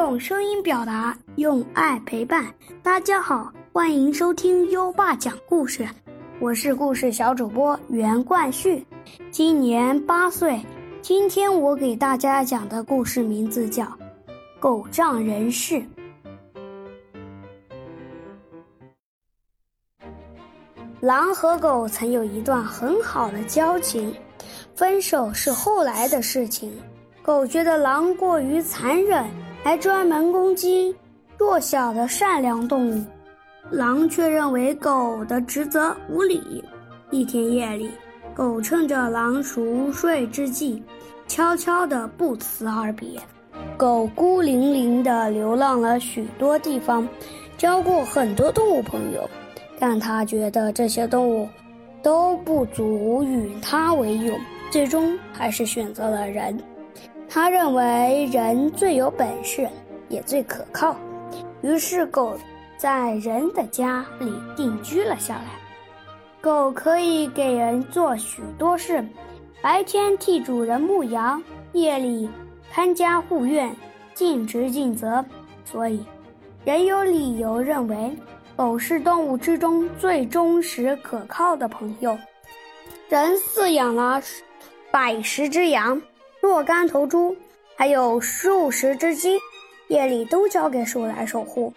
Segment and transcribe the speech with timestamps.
[0.00, 2.46] 用声音表达，用爱陪伴。
[2.82, 5.86] 大家好，欢迎收听优爸讲故事，
[6.40, 8.82] 我是故事小主播袁冠旭，
[9.30, 10.58] 今年八岁。
[11.02, 13.84] 今天我给大家讲的故事名字叫
[14.58, 15.74] 《狗仗人势》。
[21.00, 24.14] 狼和狗曾有一段很好的交情，
[24.74, 26.72] 分手是后来的事情。
[27.22, 29.26] 狗觉得狼过于残忍，
[29.62, 30.94] 还专门攻击
[31.36, 33.04] 弱小的善良动物，
[33.70, 36.64] 狼却认为狗的职责无理。
[37.10, 37.90] 一天夜里，
[38.34, 40.82] 狗趁着狼熟睡之际，
[41.26, 43.20] 悄悄地不辞而别。
[43.76, 47.06] 狗孤零零地流浪了许多地方，
[47.58, 49.28] 交过很多动物朋友。
[49.78, 51.48] 但他觉得这些动物
[52.02, 54.34] 都不足与他为友，
[54.70, 56.58] 最终还是选择了人。
[57.32, 59.68] 他认为人最有本事，
[60.08, 60.96] 也最可靠。
[61.62, 62.36] 于是，狗
[62.76, 65.44] 在人的家里定居了下来。
[66.40, 69.06] 狗可以给人做许多事：
[69.62, 71.40] 白天替主人牧羊，
[71.72, 72.28] 夜里
[72.72, 73.72] 看家护院，
[74.12, 75.24] 尽职尽责。
[75.64, 76.04] 所以，
[76.64, 77.96] 人有理由认为。
[78.56, 82.18] 狗是动物之中最忠实可靠的朋友。
[83.08, 84.20] 人饲养了
[84.90, 85.98] 百十只羊、
[86.40, 87.36] 若干头猪，
[87.76, 89.38] 还有数十只鸡，
[89.88, 91.72] 夜里都交给鼠来守护，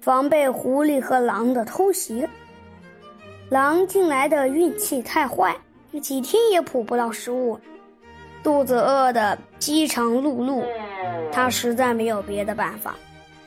[0.00, 2.26] 防备狐狸和狼的偷袭。
[3.48, 5.56] 狼近来的运气太坏，
[6.00, 7.58] 几天也捕不到食物，
[8.42, 10.64] 肚子饿得饥肠辘辘，
[11.30, 12.96] 他实在没有别的办法，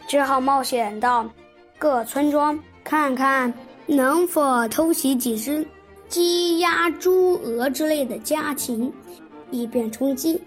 [0.08, 1.28] 只好冒险到
[1.78, 2.58] 各村庄。
[2.82, 3.54] 看看
[3.86, 5.64] 能否偷袭几只
[6.08, 8.92] 鸡、鸭、猪、鹅之类的家禽，
[9.52, 10.42] 以便充饥。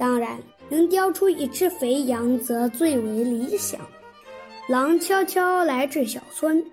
[0.00, 0.38] 当然，
[0.70, 3.78] 能叼出一只肥羊则最为理想。
[4.66, 6.64] 狼悄悄来至小村，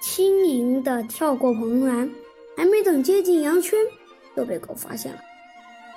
[0.00, 2.08] 轻盈地跳过棚栏，
[2.56, 3.76] 还没等接近羊圈，
[4.36, 5.18] 又被狗发现了。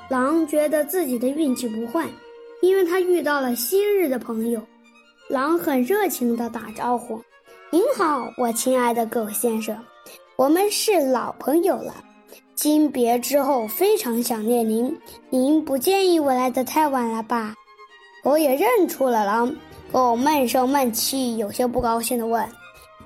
[0.10, 2.10] 狼觉得自己的运气不坏，
[2.64, 4.60] 因为他遇到了昔日的朋友。
[5.30, 7.22] 狼很热情地打招呼。
[7.70, 9.78] 您好，我亲爱的狗先生，
[10.36, 11.94] 我们是老朋友了。
[12.56, 14.96] 今别之后，非常想念您。
[15.30, 17.56] 您不介意我来的太晚了吧？
[18.24, 19.56] 狗也认出了狼，
[19.92, 22.48] 狗闷声闷气，有些不高兴地问：“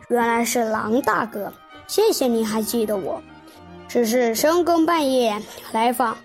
[0.09, 1.53] 原来是狼大哥，
[1.87, 3.21] 谢谢您还记得我。
[3.87, 5.41] 只是深更半夜
[5.71, 6.17] 来访，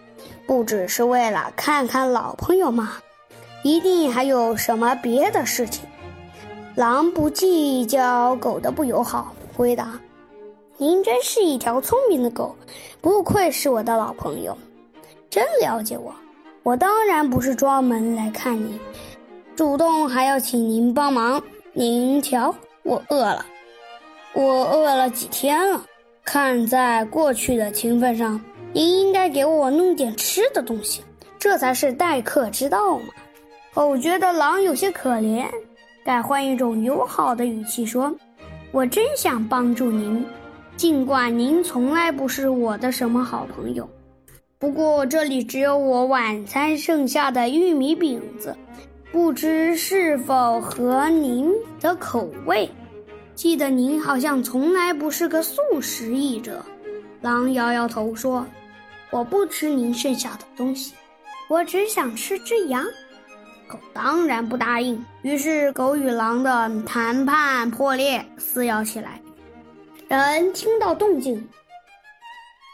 [0.47, 2.97] 不只是为了看看老朋友吗？
[3.63, 5.85] 一定还有什么别的事情。”
[6.75, 10.01] 狼不计较狗的不友好，回答
[10.81, 12.57] ：“您真是一条聪明的狗，
[13.03, 14.57] 不愧是我的老朋友，
[15.29, 16.15] 真了解我。
[16.63, 18.81] 我当然不是专门来看您，
[19.55, 21.43] 主动还要请您帮忙。
[21.75, 23.45] 您瞧，我饿了，
[24.33, 25.85] 我饿了几天了。
[26.25, 28.41] 看在过去的情分上，
[28.73, 31.03] 您应该给我弄点吃的东西，
[31.39, 33.09] 这才是待客之道嘛。”
[33.75, 35.45] 狗觉得狼有些可怜。
[36.07, 38.11] 改换一种友好的语气说
[38.73, 40.25] ：“我真想帮助您，
[40.81, 43.87] 尽管您从来不是我的什么好朋友。
[44.59, 48.57] 不过这里只有我晚餐剩下的玉米饼子，
[49.13, 51.53] 不知是否合您
[51.83, 52.67] 的口味？
[53.35, 56.65] 记得您好像从来不是个素食艺者。”
[57.21, 58.47] 狼摇摇头说
[59.13, 60.95] ：“我不吃您剩下的东西，
[61.51, 62.83] 我只想吃只羊。”
[63.69, 69.21] 狗当然不答应，于是狗与狼的谈判破裂，撕咬起来。
[70.11, 71.49] 人听到动静，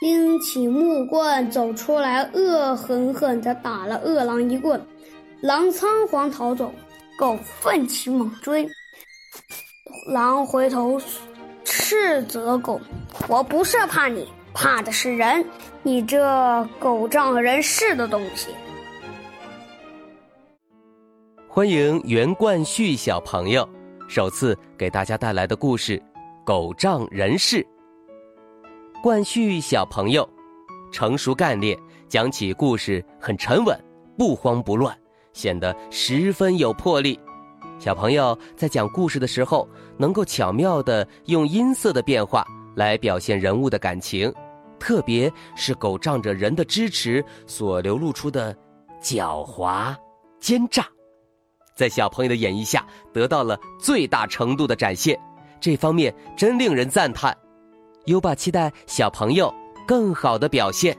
[0.01, 4.81] 拎起木棍走出来，恶狠狠地打了恶狼一棍，
[5.43, 6.73] 狼仓皇逃走，
[7.19, 8.67] 狗奋起猛追。
[10.09, 10.99] 狼回头
[11.63, 12.81] 斥责狗
[13.29, 15.44] ：“我不是怕你，怕的是人，
[15.82, 18.49] 你这狗仗人势的东西。”
[21.47, 23.69] 欢迎袁冠旭小朋友
[24.09, 25.99] 首次给大家带来的故事
[26.46, 27.56] 《狗仗人势》。
[29.02, 30.26] 冠旭小朋友
[30.93, 31.76] 成熟干练，
[32.08, 33.76] 讲起故事很沉稳，
[34.16, 34.96] 不慌不乱，
[35.32, 37.19] 显得十分有魄力。
[37.81, 42.46] 小朋友在讲故事的时候，能够巧妙的用音色的变化
[42.76, 44.32] 来表现人物的感情，
[44.78, 48.56] 特别是狗仗着人的支持所流露出的
[49.02, 49.93] 狡猾、
[50.38, 50.87] 奸诈。
[51.75, 55.19] 在小朋友的演绎下，得到了最大程度的展现，
[55.61, 57.37] 这方面真令人赞叹。
[58.06, 59.53] 优爸期待小朋友
[59.87, 60.97] 更好的表现。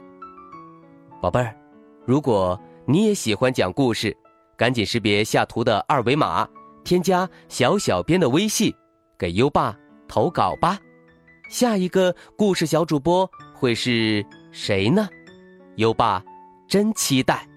[1.22, 1.56] 宝贝儿，
[2.04, 4.14] 如果你也喜欢讲故事，
[4.56, 6.46] 赶紧识别下图的二维码，
[6.84, 8.70] 添加小小编的微信，
[9.18, 9.74] 给优爸
[10.06, 10.78] 投稿吧。
[11.48, 14.22] 下一个故事小主播会是
[14.52, 15.08] 谁呢？
[15.76, 16.22] 优爸
[16.68, 17.47] 真期待。